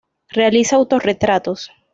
Realiza 0.29 0.77
autorretratos. 0.77 1.71